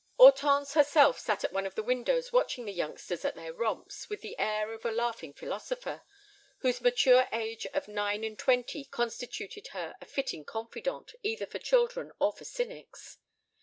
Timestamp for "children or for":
11.59-12.45